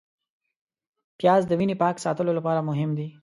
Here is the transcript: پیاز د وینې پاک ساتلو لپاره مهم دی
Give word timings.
پیاز 1.19 1.41
د 1.47 1.51
وینې 1.59 1.75
پاک 1.81 1.95
ساتلو 2.05 2.31
لپاره 2.37 2.65
مهم 2.69 2.91
دی 2.97 3.07